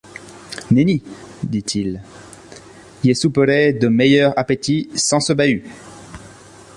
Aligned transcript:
Nenny! 0.71 1.03
dit-il, 1.43 2.01
ie 3.03 3.15
souperay 3.15 3.73
de 3.73 3.87
meilleur 3.87 4.33
appétit 4.35 4.89
sans 4.95 5.19
ce 5.19 5.31
bahut. 5.31 5.63